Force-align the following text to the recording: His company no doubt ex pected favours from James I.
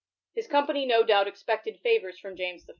His 0.33 0.47
company 0.47 0.87
no 0.87 1.03
doubt 1.03 1.27
ex 1.27 1.43
pected 1.43 1.79
favours 1.81 2.17
from 2.17 2.35
James 2.35 2.65
I. 2.67 2.69